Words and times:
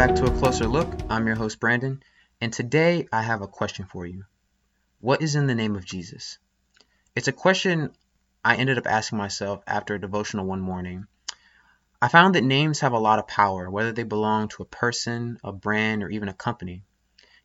I'm 0.00 1.26
your 1.26 1.36
host, 1.36 1.60
Brandon, 1.60 2.02
and 2.40 2.50
today 2.50 3.06
I 3.12 3.20
have 3.20 3.42
a 3.42 3.46
question 3.46 3.84
for 3.84 4.06
you. 4.06 4.24
What 4.98 5.20
is 5.20 5.34
in 5.34 5.46
the 5.46 5.54
name 5.54 5.76
of 5.76 5.84
Jesus? 5.84 6.38
It's 7.14 7.28
a 7.28 7.32
question 7.32 7.92
I 8.42 8.56
ended 8.56 8.78
up 8.78 8.86
asking 8.86 9.18
myself 9.18 9.62
after 9.66 9.94
a 9.94 10.00
devotional 10.00 10.46
one 10.46 10.62
morning. 10.62 11.04
I 12.00 12.08
found 12.08 12.34
that 12.34 12.44
names 12.44 12.80
have 12.80 12.94
a 12.94 12.98
lot 12.98 13.18
of 13.18 13.28
power, 13.28 13.68
whether 13.68 13.92
they 13.92 14.04
belong 14.04 14.48
to 14.48 14.62
a 14.62 14.64
person, 14.64 15.38
a 15.44 15.52
brand, 15.52 16.02
or 16.02 16.08
even 16.08 16.30
a 16.30 16.32
company. 16.32 16.82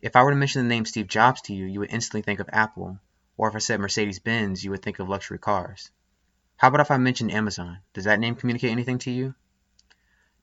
If 0.01 0.15
I 0.15 0.23
were 0.23 0.31
to 0.31 0.37
mention 0.37 0.63
the 0.63 0.73
name 0.73 0.85
Steve 0.85 1.07
Jobs 1.07 1.41
to 1.41 1.53
you, 1.53 1.65
you 1.65 1.81
would 1.81 1.91
instantly 1.91 2.21
think 2.21 2.39
of 2.39 2.49
Apple, 2.53 2.99
or 3.35 3.49
if 3.49 3.55
I 3.55 3.59
said 3.59 3.81
Mercedes 3.81 4.19
Benz, 4.19 4.63
you 4.63 4.71
would 4.71 4.81
think 4.81 4.99
of 4.99 5.09
luxury 5.09 5.39
cars. 5.39 5.91
How 6.55 6.69
about 6.69 6.79
if 6.79 6.89
I 6.89 6.95
mentioned 6.95 7.33
Amazon? 7.33 7.79
Does 7.93 8.05
that 8.05 8.21
name 8.21 8.35
communicate 8.35 8.71
anything 8.71 8.99
to 8.99 9.11
you? 9.11 9.35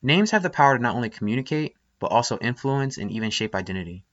Names 0.03 0.29
have 0.29 0.43
the 0.43 0.51
power 0.51 0.77
to 0.77 0.83
not 0.83 0.95
only 0.95 1.09
communicate, 1.09 1.75
but 2.03 2.11
also 2.11 2.37
influence 2.39 2.97
and 2.97 3.09
even 3.11 3.29
shape 3.29 3.55
identity. 3.55 4.03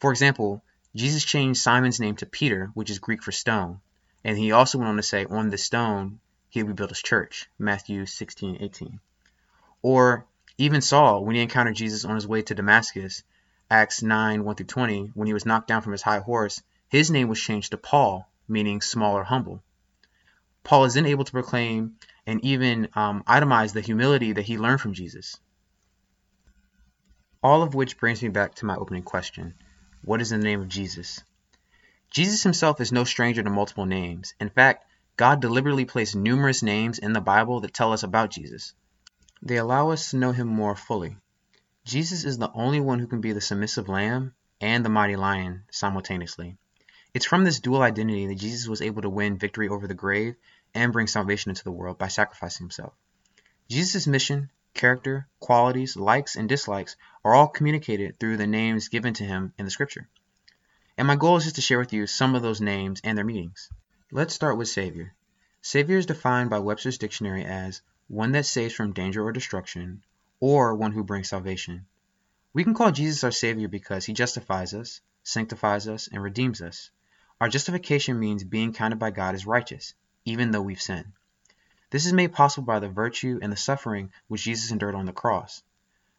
For 0.00 0.10
example, 0.10 0.64
Jesus 0.96 1.22
changed 1.22 1.60
Simon's 1.60 2.00
name 2.00 2.16
to 2.16 2.24
Peter, 2.24 2.70
which 2.72 2.88
is 2.88 3.00
Greek 3.00 3.22
for 3.22 3.32
stone, 3.32 3.82
and 4.24 4.38
he 4.38 4.50
also 4.50 4.78
went 4.78 4.88
on 4.88 4.96
to 4.96 5.02
say, 5.02 5.26
On 5.26 5.50
this 5.50 5.62
stone 5.62 6.20
he 6.48 6.62
will 6.62 6.72
build 6.72 6.88
his 6.88 7.02
church, 7.02 7.50
Matthew 7.58 8.06
16, 8.06 8.56
18. 8.60 9.00
Or 9.82 10.24
even 10.56 10.80
Saul, 10.80 11.22
when 11.22 11.34
he 11.34 11.42
encountered 11.42 11.76
Jesus 11.76 12.06
on 12.06 12.14
his 12.14 12.26
way 12.26 12.40
to 12.40 12.54
Damascus, 12.54 13.22
Acts 13.70 14.02
9, 14.02 14.42
1 14.42 14.54
through 14.54 14.64
20, 14.64 15.10
when 15.12 15.26
he 15.26 15.34
was 15.34 15.44
knocked 15.44 15.68
down 15.68 15.82
from 15.82 15.92
his 15.92 16.00
high 16.00 16.20
horse, 16.20 16.62
his 16.88 17.10
name 17.10 17.28
was 17.28 17.38
changed 17.38 17.72
to 17.72 17.76
Paul, 17.76 18.26
meaning 18.48 18.80
small 18.80 19.18
or 19.18 19.24
humble. 19.24 19.62
Paul 20.64 20.86
is 20.86 20.94
then 20.94 21.04
able 21.04 21.24
to 21.24 21.32
proclaim 21.32 21.96
and 22.26 22.42
even 22.42 22.88
um, 22.94 23.22
itemize 23.24 23.74
the 23.74 23.82
humility 23.82 24.32
that 24.32 24.46
he 24.46 24.56
learned 24.56 24.80
from 24.80 24.94
Jesus. 24.94 25.38
All 27.48 27.62
of 27.62 27.74
which 27.74 27.96
brings 27.96 28.22
me 28.22 28.28
back 28.28 28.56
to 28.56 28.66
my 28.66 28.76
opening 28.76 29.02
question 29.02 29.54
What 30.04 30.20
is 30.20 30.28
the 30.28 30.36
name 30.36 30.60
of 30.60 30.68
Jesus? 30.68 31.24
Jesus 32.10 32.42
himself 32.42 32.78
is 32.78 32.92
no 32.92 33.04
stranger 33.04 33.42
to 33.42 33.48
multiple 33.48 33.86
names. 33.86 34.34
In 34.38 34.50
fact, 34.50 34.84
God 35.16 35.40
deliberately 35.40 35.86
placed 35.86 36.14
numerous 36.14 36.62
names 36.62 36.98
in 36.98 37.14
the 37.14 37.22
Bible 37.22 37.60
that 37.60 37.72
tell 37.72 37.94
us 37.94 38.02
about 38.02 38.32
Jesus. 38.32 38.74
They 39.40 39.56
allow 39.56 39.92
us 39.92 40.10
to 40.10 40.18
know 40.18 40.32
him 40.32 40.46
more 40.46 40.76
fully. 40.76 41.16
Jesus 41.86 42.24
is 42.24 42.36
the 42.36 42.52
only 42.52 42.80
one 42.80 42.98
who 42.98 43.06
can 43.06 43.22
be 43.22 43.32
the 43.32 43.40
submissive 43.40 43.88
lamb 43.88 44.34
and 44.60 44.84
the 44.84 44.90
mighty 44.90 45.16
lion 45.16 45.62
simultaneously. 45.70 46.58
It's 47.14 47.24
from 47.24 47.44
this 47.44 47.60
dual 47.60 47.80
identity 47.80 48.26
that 48.26 48.34
Jesus 48.34 48.68
was 48.68 48.82
able 48.82 49.00
to 49.00 49.08
win 49.08 49.38
victory 49.38 49.70
over 49.70 49.86
the 49.86 49.94
grave 49.94 50.36
and 50.74 50.92
bring 50.92 51.06
salvation 51.06 51.50
into 51.50 51.64
the 51.64 51.72
world 51.72 51.96
by 51.96 52.08
sacrificing 52.08 52.64
himself. 52.66 52.92
Jesus' 53.70 54.06
mission, 54.06 54.50
character, 54.78 55.28
qualities, 55.40 55.94
likes, 55.94 56.36
and 56.36 56.48
dislikes 56.48 56.96
are 57.22 57.34
all 57.34 57.48
communicated 57.48 58.18
through 58.18 58.38
the 58.38 58.46
names 58.46 58.88
given 58.88 59.12
to 59.12 59.24
him 59.24 59.52
in 59.58 59.66
the 59.66 59.70
scripture. 59.70 60.08
And 60.96 61.06
my 61.06 61.16
goal 61.16 61.36
is 61.36 61.44
just 61.44 61.56
to 61.56 61.60
share 61.60 61.78
with 61.78 61.92
you 61.92 62.06
some 62.06 62.34
of 62.34 62.40
those 62.40 62.62
names 62.62 63.02
and 63.04 63.18
their 63.18 63.24
meanings. 63.26 63.68
Let's 64.10 64.32
start 64.32 64.56
with 64.56 64.68
Savior. 64.68 65.14
Savior 65.60 65.98
is 65.98 66.06
defined 66.06 66.48
by 66.48 66.60
Webster's 66.60 66.96
dictionary 66.96 67.44
as 67.44 67.82
one 68.06 68.32
that 68.32 68.46
saves 68.46 68.72
from 68.72 68.94
danger 68.94 69.22
or 69.22 69.32
destruction, 69.32 70.02
or 70.40 70.74
one 70.74 70.92
who 70.92 71.04
brings 71.04 71.28
salvation. 71.28 71.84
We 72.54 72.64
can 72.64 72.72
call 72.72 72.92
Jesus 72.92 73.22
our 73.22 73.32
Savior 73.32 73.68
because 73.68 74.06
he 74.06 74.14
justifies 74.14 74.72
us, 74.72 75.02
sanctifies 75.24 75.86
us, 75.86 76.08
and 76.08 76.22
redeems 76.22 76.62
us. 76.62 76.90
Our 77.40 77.50
justification 77.50 78.18
means 78.18 78.44
being 78.44 78.72
counted 78.72 78.98
by 78.98 79.10
God 79.10 79.34
as 79.34 79.44
righteous 79.44 79.92
even 80.28 80.50
though 80.50 80.60
we've 80.60 80.82
sinned. 80.82 81.12
This 81.90 82.04
is 82.04 82.12
made 82.12 82.34
possible 82.34 82.66
by 82.66 82.80
the 82.80 82.88
virtue 82.88 83.38
and 83.40 83.50
the 83.50 83.56
suffering 83.56 84.12
which 84.26 84.42
Jesus 84.42 84.70
endured 84.70 84.94
on 84.94 85.06
the 85.06 85.12
cross. 85.12 85.62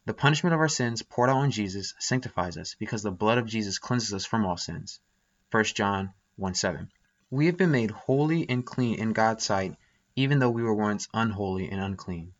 The 0.04 0.14
punishment 0.14 0.52
of 0.52 0.58
our 0.58 0.68
sins 0.68 1.02
poured 1.02 1.30
out 1.30 1.36
on 1.36 1.52
Jesus 1.52 1.94
sanctifies 2.00 2.56
us 2.56 2.74
because 2.74 3.04
the 3.04 3.12
blood 3.12 3.38
of 3.38 3.46
Jesus 3.46 3.78
cleanses 3.78 4.12
us 4.12 4.26
from 4.26 4.44
all 4.44 4.56
sins. 4.56 4.98
1 5.52 5.64
John 5.64 6.12
1 6.36 6.54
7. 6.54 6.90
We 7.30 7.46
have 7.46 7.56
been 7.56 7.70
made 7.70 7.92
holy 7.92 8.48
and 8.50 8.66
clean 8.66 8.98
in 8.98 9.12
God's 9.12 9.44
sight, 9.44 9.76
even 10.16 10.40
though 10.40 10.50
we 10.50 10.64
were 10.64 10.74
once 10.74 11.06
unholy 11.14 11.70
and 11.70 11.80
unclean. 11.80 12.34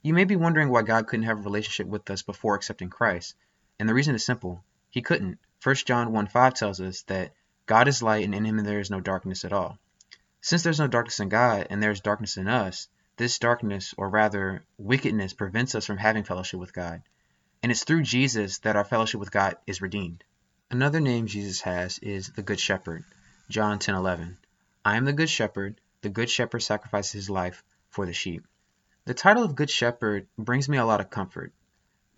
You 0.00 0.14
may 0.14 0.24
be 0.24 0.36
wondering 0.36 0.68
why 0.68 0.82
God 0.82 1.08
couldn't 1.08 1.26
have 1.26 1.38
a 1.38 1.42
relationship 1.42 1.88
with 1.88 2.08
us 2.10 2.22
before 2.22 2.54
accepting 2.54 2.90
Christ, 2.90 3.34
and 3.80 3.88
the 3.88 3.94
reason 3.94 4.14
is 4.14 4.24
simple. 4.24 4.62
He 4.88 5.02
couldn't. 5.02 5.40
1 5.64 5.74
John 5.84 6.12
1 6.12 6.28
5 6.28 6.54
tells 6.54 6.80
us 6.80 7.02
that 7.08 7.32
God 7.66 7.88
is 7.88 8.04
light 8.04 8.24
and 8.24 8.36
in 8.36 8.44
him 8.44 8.58
there 8.58 8.78
is 8.78 8.90
no 8.90 9.00
darkness 9.00 9.44
at 9.44 9.52
all. 9.52 9.80
Since 10.40 10.62
there's 10.62 10.78
no 10.78 10.86
darkness 10.86 11.20
in 11.20 11.28
God 11.28 11.66
and 11.68 11.82
there 11.82 11.90
is 11.90 12.00
darkness 12.00 12.36
in 12.36 12.48
us, 12.48 12.88
this 13.16 13.38
darkness, 13.38 13.94
or 13.98 14.08
rather 14.08 14.62
wickedness, 14.78 15.32
prevents 15.32 15.74
us 15.74 15.84
from 15.84 15.96
having 15.96 16.22
fellowship 16.22 16.60
with 16.60 16.72
God. 16.72 17.02
And 17.62 17.72
it's 17.72 17.84
through 17.84 18.02
Jesus 18.02 18.58
that 18.58 18.76
our 18.76 18.84
fellowship 18.84 19.18
with 19.18 19.32
God 19.32 19.56
is 19.66 19.82
redeemed. 19.82 20.22
Another 20.70 21.00
name 21.00 21.26
Jesus 21.26 21.60
has 21.62 21.98
is 21.98 22.28
the 22.28 22.42
Good 22.42 22.60
Shepherd. 22.60 23.04
John 23.48 23.78
10:11. 23.78 24.36
I 24.84 24.96
am 24.96 25.04
the 25.04 25.12
Good 25.12 25.30
Shepherd. 25.30 25.80
The 26.02 26.08
Good 26.08 26.30
Shepherd 26.30 26.60
sacrifices 26.60 27.12
his 27.12 27.30
life 27.30 27.64
for 27.88 28.06
the 28.06 28.12
sheep. 28.12 28.46
The 29.06 29.14
title 29.14 29.42
of 29.42 29.56
Good 29.56 29.70
Shepherd 29.70 30.28
brings 30.36 30.68
me 30.68 30.76
a 30.76 30.84
lot 30.84 31.00
of 31.00 31.10
comfort. 31.10 31.52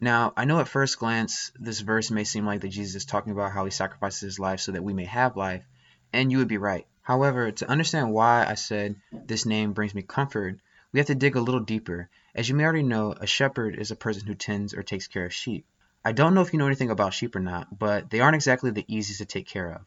Now, 0.00 0.32
I 0.36 0.44
know 0.44 0.60
at 0.60 0.68
first 0.68 0.98
glance 0.98 1.52
this 1.58 1.80
verse 1.80 2.10
may 2.10 2.24
seem 2.24 2.44
like 2.44 2.60
that 2.60 2.68
Jesus 2.68 2.96
is 2.96 3.04
talking 3.04 3.32
about 3.32 3.52
how 3.52 3.64
he 3.64 3.70
sacrifices 3.70 4.20
his 4.20 4.38
life 4.38 4.60
so 4.60 4.72
that 4.72 4.84
we 4.84 4.92
may 4.92 5.04
have 5.04 5.36
life, 5.36 5.64
and 6.12 6.30
you 6.30 6.38
would 6.38 6.48
be 6.48 6.58
right. 6.58 6.86
However, 7.10 7.50
to 7.50 7.68
understand 7.68 8.12
why 8.12 8.46
I 8.46 8.54
said 8.54 8.94
this 9.10 9.44
name 9.44 9.72
brings 9.72 9.96
me 9.96 10.02
comfort, 10.02 10.60
we 10.92 11.00
have 11.00 11.08
to 11.08 11.16
dig 11.16 11.34
a 11.34 11.40
little 11.40 11.58
deeper. 11.58 12.08
As 12.36 12.48
you 12.48 12.54
may 12.54 12.62
already 12.62 12.84
know, 12.84 13.14
a 13.14 13.26
shepherd 13.26 13.74
is 13.74 13.90
a 13.90 13.96
person 13.96 14.28
who 14.28 14.36
tends 14.36 14.74
or 14.74 14.84
takes 14.84 15.08
care 15.08 15.24
of 15.24 15.34
sheep. 15.34 15.66
I 16.04 16.12
don't 16.12 16.34
know 16.34 16.40
if 16.40 16.52
you 16.52 16.60
know 16.60 16.68
anything 16.68 16.88
about 16.88 17.12
sheep 17.12 17.34
or 17.34 17.40
not, 17.40 17.76
but 17.76 18.10
they 18.10 18.20
aren't 18.20 18.36
exactly 18.36 18.70
the 18.70 18.84
easiest 18.86 19.18
to 19.18 19.26
take 19.26 19.48
care 19.48 19.72
of. 19.72 19.80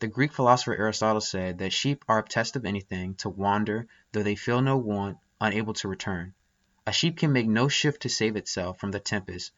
The 0.00 0.08
Greek 0.08 0.32
philosopher 0.32 0.74
Aristotle 0.74 1.20
said 1.20 1.58
that 1.58 1.72
sheep 1.72 2.04
are 2.08 2.18
obtessed 2.18 2.56
of 2.56 2.64
anything, 2.64 3.14
to 3.18 3.28
wander, 3.28 3.86
though 4.10 4.24
they 4.24 4.34
feel 4.34 4.60
no 4.60 4.78
want, 4.78 5.18
unable 5.40 5.74
to 5.74 5.86
return. 5.86 6.34
A 6.88 6.92
sheep 6.92 7.18
can 7.18 7.32
make 7.32 7.46
no 7.46 7.68
shift 7.68 8.02
to 8.02 8.08
save 8.08 8.34
itself 8.34 8.80
from 8.80 8.90
the 8.90 8.98
tempest. 8.98 9.52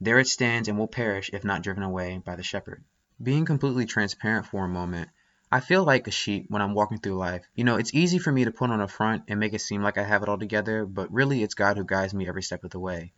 There 0.00 0.20
it 0.20 0.28
stands 0.28 0.68
and 0.68 0.78
will 0.78 0.86
perish 0.86 1.28
if 1.32 1.42
not 1.42 1.64
driven 1.64 1.82
away 1.82 2.22
by 2.24 2.36
the 2.36 2.44
shepherd. 2.44 2.84
Being 3.20 3.46
completely 3.46 3.84
transparent 3.84 4.46
for 4.46 4.64
a 4.64 4.68
moment, 4.68 5.10
I 5.52 5.60
feel 5.60 5.84
like 5.84 6.08
a 6.08 6.10
sheep 6.10 6.46
when 6.48 6.60
I'm 6.60 6.74
walking 6.74 6.98
through 6.98 7.18
life. 7.18 7.46
You 7.54 7.62
know, 7.62 7.76
it's 7.76 7.94
easy 7.94 8.18
for 8.18 8.32
me 8.32 8.44
to 8.44 8.50
put 8.50 8.70
on 8.70 8.80
a 8.80 8.88
front 8.88 9.22
and 9.28 9.38
make 9.38 9.54
it 9.54 9.60
seem 9.60 9.80
like 9.80 9.96
I 9.96 10.02
have 10.02 10.24
it 10.24 10.28
all 10.28 10.38
together, 10.38 10.84
but 10.84 11.12
really 11.12 11.44
it's 11.44 11.54
God 11.54 11.76
who 11.76 11.84
guides 11.84 12.12
me 12.12 12.26
every 12.26 12.42
step 12.42 12.64
of 12.64 12.70
the 12.70 12.80
way. 12.80 13.12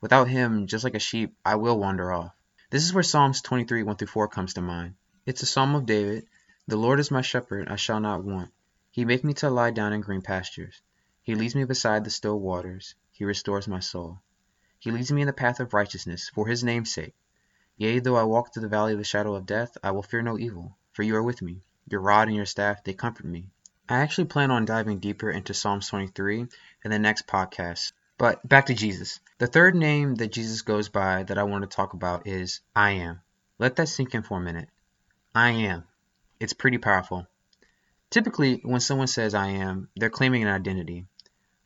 Without 0.00 0.28
Him, 0.28 0.68
just 0.68 0.84
like 0.84 0.94
a 0.94 1.00
sheep, 1.00 1.34
I 1.44 1.56
will 1.56 1.76
wander 1.76 2.12
off. 2.12 2.36
This 2.70 2.84
is 2.84 2.94
where 2.94 3.02
Psalms 3.02 3.42
23 3.42 3.82
1 3.82 3.96
through 3.96 4.06
4 4.06 4.28
comes 4.28 4.54
to 4.54 4.62
mind. 4.62 4.94
It's 5.26 5.42
a 5.42 5.46
psalm 5.46 5.74
of 5.74 5.84
David. 5.84 6.28
The 6.68 6.76
Lord 6.76 7.00
is 7.00 7.10
my 7.10 7.20
shepherd, 7.20 7.68
I 7.68 7.74
shall 7.74 7.98
not 7.98 8.22
want. 8.22 8.52
He 8.92 9.04
makes 9.04 9.24
me 9.24 9.34
to 9.34 9.50
lie 9.50 9.72
down 9.72 9.92
in 9.92 10.02
green 10.02 10.22
pastures. 10.22 10.80
He 11.20 11.34
leads 11.34 11.56
me 11.56 11.64
beside 11.64 12.04
the 12.04 12.10
still 12.10 12.38
waters. 12.38 12.94
He 13.10 13.24
restores 13.24 13.66
my 13.66 13.80
soul. 13.80 14.20
He 14.78 14.92
leads 14.92 15.10
me 15.10 15.22
in 15.22 15.26
the 15.26 15.32
path 15.32 15.58
of 15.58 15.74
righteousness 15.74 16.30
for 16.32 16.46
his 16.46 16.62
name's 16.62 16.92
sake. 16.92 17.16
Yea, 17.76 17.98
though 17.98 18.16
I 18.16 18.22
walk 18.22 18.54
through 18.54 18.62
the 18.62 18.68
valley 18.68 18.92
of 18.92 18.98
the 18.98 19.04
shadow 19.04 19.34
of 19.34 19.46
death, 19.46 19.76
I 19.82 19.90
will 19.90 20.04
fear 20.04 20.22
no 20.22 20.38
evil, 20.38 20.78
for 20.92 21.02
you 21.02 21.16
are 21.16 21.22
with 21.24 21.42
me. 21.42 21.64
Your 21.88 22.00
rod 22.00 22.28
and 22.28 22.36
your 22.36 22.46
staff, 22.46 22.84
they 22.84 22.92
comfort 22.92 23.26
me. 23.26 23.50
I 23.88 23.98
actually 23.98 24.26
plan 24.26 24.50
on 24.50 24.64
diving 24.64 25.00
deeper 25.00 25.30
into 25.30 25.54
Psalms 25.54 25.88
23 25.88 26.46
in 26.84 26.90
the 26.90 26.98
next 26.98 27.26
podcast. 27.26 27.92
But 28.16 28.46
back 28.48 28.66
to 28.66 28.74
Jesus. 28.74 29.20
The 29.38 29.46
third 29.46 29.74
name 29.74 30.14
that 30.16 30.32
Jesus 30.32 30.62
goes 30.62 30.88
by 30.88 31.24
that 31.24 31.38
I 31.38 31.42
want 31.42 31.62
to 31.62 31.76
talk 31.76 31.92
about 31.92 32.26
is 32.26 32.60
I 32.74 32.92
am. 32.92 33.20
Let 33.58 33.76
that 33.76 33.88
sink 33.88 34.14
in 34.14 34.22
for 34.22 34.38
a 34.38 34.40
minute. 34.40 34.68
I 35.34 35.50
am. 35.50 35.84
It's 36.38 36.52
pretty 36.52 36.78
powerful. 36.78 37.26
Typically, 38.10 38.60
when 38.62 38.80
someone 38.80 39.06
says 39.06 39.34
I 39.34 39.48
am, 39.48 39.88
they're 39.96 40.10
claiming 40.10 40.42
an 40.42 40.48
identity. 40.48 41.06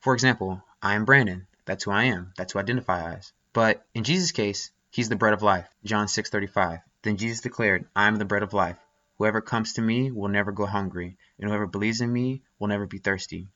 For 0.00 0.14
example, 0.14 0.62
I 0.80 0.94
am 0.94 1.04
Brandon. 1.04 1.46
That's 1.64 1.84
who 1.84 1.90
I 1.90 2.04
am. 2.04 2.32
That's 2.36 2.52
who 2.52 2.58
I 2.58 2.62
identify 2.62 3.14
as. 3.14 3.32
But 3.52 3.84
in 3.94 4.04
Jesus' 4.04 4.32
case, 4.32 4.70
he's 4.90 5.08
the 5.08 5.16
bread 5.16 5.34
of 5.34 5.42
life. 5.42 5.68
John 5.84 6.06
6:35. 6.06 6.82
Then 7.02 7.16
Jesus 7.16 7.40
declared, 7.40 7.86
I 7.94 8.06
am 8.06 8.16
the 8.16 8.24
bread 8.24 8.42
of 8.42 8.52
life. 8.52 8.78
Whoever 9.18 9.40
comes 9.40 9.72
to 9.72 9.82
me 9.82 10.10
will 10.10 10.28
never 10.28 10.52
go 10.52 10.66
hungry, 10.66 11.16
and 11.38 11.48
whoever 11.48 11.66
believes 11.66 12.00
in 12.02 12.12
me 12.12 12.42
will 12.58 12.68
never 12.68 12.86
be 12.86 12.98
thirsty. 12.98 13.48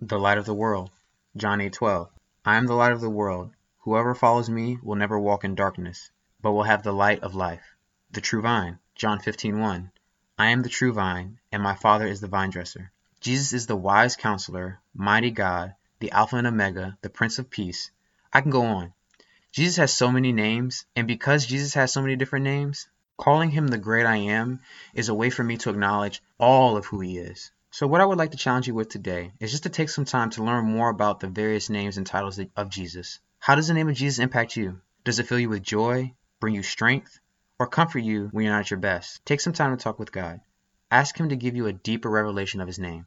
The 0.00 0.18
light 0.18 0.38
of 0.38 0.46
the 0.46 0.54
world. 0.54 0.90
John 1.36 1.60
8:12. 1.60 2.08
I 2.44 2.56
am 2.56 2.66
the 2.66 2.74
light 2.74 2.92
of 2.92 3.00
the 3.00 3.10
world. 3.10 3.52
Whoever 3.78 4.14
follows 4.14 4.48
me 4.48 4.78
will 4.80 4.94
never 4.94 5.18
walk 5.18 5.42
in 5.42 5.56
darkness, 5.56 6.10
but 6.40 6.52
will 6.52 6.62
have 6.62 6.84
the 6.84 6.92
light 6.92 7.24
of 7.24 7.34
life. 7.34 7.74
The 8.12 8.20
true 8.20 8.42
vine. 8.42 8.78
John 8.94 9.18
15:1. 9.18 9.90
I 10.38 10.50
am 10.50 10.62
the 10.62 10.68
true 10.68 10.92
vine, 10.92 11.40
and 11.50 11.62
my 11.62 11.74
Father 11.74 12.06
is 12.06 12.20
the 12.20 12.28
vine 12.28 12.50
dresser. 12.50 12.92
Jesus 13.20 13.52
is 13.52 13.66
the 13.66 13.74
wise 13.74 14.14
counselor, 14.14 14.80
mighty 14.94 15.32
God, 15.32 15.74
the 15.98 16.12
Alpha 16.12 16.36
and 16.36 16.46
Omega, 16.46 16.96
the 17.00 17.10
Prince 17.10 17.40
of 17.40 17.50
Peace. 17.50 17.90
I 18.32 18.40
can 18.40 18.52
go 18.52 18.64
on. 18.64 18.92
Jesus 19.50 19.78
has 19.78 19.92
so 19.92 20.12
many 20.12 20.32
names, 20.32 20.86
and 20.94 21.08
because 21.08 21.44
Jesus 21.44 21.74
has 21.74 21.92
so 21.92 22.02
many 22.02 22.14
different 22.14 22.44
names, 22.44 22.86
Calling 23.18 23.50
him 23.50 23.68
the 23.68 23.78
great 23.78 24.06
I 24.06 24.16
am 24.16 24.60
is 24.94 25.08
a 25.08 25.14
way 25.14 25.28
for 25.28 25.44
me 25.44 25.56
to 25.58 25.70
acknowledge 25.70 26.22
all 26.38 26.76
of 26.76 26.86
who 26.86 27.00
he 27.00 27.18
is. 27.18 27.50
So, 27.70 27.86
what 27.86 28.00
I 28.00 28.04
would 28.04 28.16
like 28.16 28.30
to 28.30 28.38
challenge 28.38 28.66
you 28.66 28.74
with 28.74 28.88
today 28.88 29.32
is 29.40 29.50
just 29.50 29.64
to 29.64 29.68
take 29.68 29.90
some 29.90 30.04
time 30.04 30.30
to 30.30 30.44
learn 30.44 30.64
more 30.64 30.88
about 30.88 31.20
the 31.20 31.26
various 31.28 31.68
names 31.68 31.98
and 31.98 32.06
titles 32.06 32.40
of 32.56 32.70
Jesus. 32.70 33.18
How 33.40 33.56
does 33.56 33.68
the 33.68 33.74
name 33.74 33.88
of 33.88 33.96
Jesus 33.96 34.18
impact 34.18 34.56
you? 34.56 34.80
Does 35.04 35.18
it 35.18 35.26
fill 35.26 35.38
you 35.38 35.48
with 35.48 35.62
joy, 35.62 36.14
bring 36.40 36.54
you 36.54 36.62
strength, 36.62 37.18
or 37.58 37.66
comfort 37.66 38.00
you 38.00 38.28
when 38.30 38.44
you're 38.44 38.54
not 38.54 38.60
at 38.60 38.70
your 38.70 38.78
best. 38.78 39.24
Take 39.24 39.40
some 39.40 39.52
time 39.52 39.76
to 39.76 39.82
talk 39.82 39.98
with 39.98 40.12
God. 40.12 40.40
Ask 40.90 41.18
Him 41.18 41.30
to 41.30 41.36
give 41.36 41.56
you 41.56 41.66
a 41.66 41.72
deeper 41.72 42.08
revelation 42.08 42.60
of 42.60 42.68
His 42.68 42.78
name. 42.78 43.06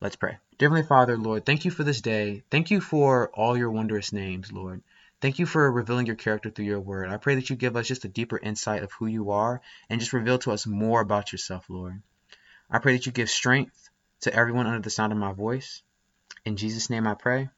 Let's 0.00 0.16
pray. 0.16 0.38
Dear 0.58 0.68
Heavenly 0.68 0.86
Father, 0.86 1.16
Lord, 1.16 1.46
thank 1.46 1.64
you 1.64 1.70
for 1.70 1.84
this 1.84 2.00
day. 2.00 2.42
Thank 2.50 2.70
you 2.70 2.80
for 2.80 3.30
all 3.30 3.56
your 3.56 3.70
wondrous 3.70 4.12
names, 4.12 4.52
Lord. 4.52 4.82
Thank 5.20 5.38
you 5.38 5.46
for 5.46 5.70
revealing 5.70 6.06
your 6.06 6.16
character 6.16 6.50
through 6.50 6.66
your 6.66 6.80
word. 6.80 7.08
I 7.08 7.16
pray 7.16 7.34
that 7.34 7.50
you 7.50 7.56
give 7.56 7.76
us 7.76 7.88
just 7.88 8.04
a 8.04 8.08
deeper 8.08 8.38
insight 8.38 8.84
of 8.84 8.92
who 8.92 9.06
you 9.06 9.30
are 9.32 9.60
and 9.90 10.00
just 10.00 10.12
reveal 10.12 10.38
to 10.40 10.52
us 10.52 10.66
more 10.66 11.00
about 11.00 11.32
yourself, 11.32 11.64
Lord. 11.68 12.00
I 12.70 12.78
pray 12.78 12.92
that 12.92 13.06
you 13.06 13.12
give 13.12 13.30
strength 13.30 13.90
to 14.20 14.34
everyone 14.34 14.66
under 14.66 14.80
the 14.80 14.90
sound 14.90 15.12
of 15.12 15.18
my 15.18 15.32
voice. 15.32 15.82
In 16.44 16.56
Jesus' 16.56 16.90
name 16.90 17.06
I 17.06 17.14
pray. 17.14 17.48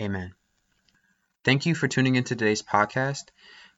Amen. 0.00 0.34
Thank 1.44 1.66
you 1.66 1.74
for 1.74 1.86
tuning 1.86 2.16
into 2.16 2.34
today's 2.34 2.62
podcast. 2.62 3.24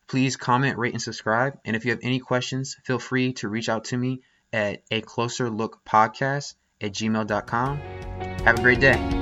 Please 0.07 0.37
comment, 0.37 0.79
rate, 0.79 0.95
and 0.95 1.03
subscribe. 1.03 1.59
And 1.65 1.77
if 1.77 1.85
you 1.85 1.91
have 1.91 2.01
any 2.03 2.19
questions, 2.19 2.77
feel 2.85 2.99
free 2.99 3.35
to 3.35 3.49
reach 3.49 3.69
out 3.69 3.85
to 3.87 3.97
me 3.97 4.23
at 4.53 4.83
a 4.91 5.01
closer 5.01 5.51
look 5.51 5.85
podcast 5.85 6.55
at 6.81 6.93
gmail.com. 6.93 7.79
Have 8.45 8.59
a 8.59 8.63
great 8.63 8.81
day. 8.81 9.18